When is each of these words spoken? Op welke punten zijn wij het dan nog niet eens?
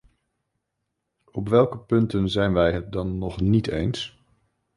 Op 1.31 1.47
welke 1.49 1.77
punten 1.77 2.29
zijn 2.29 2.53
wij 2.53 2.71
het 2.71 2.91
dan 2.91 3.17
nog 3.17 3.39
niet 3.41 3.67
eens? 3.67 4.19